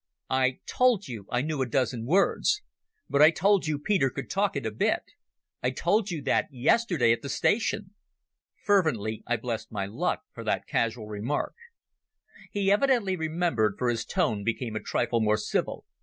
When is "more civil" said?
15.21-15.85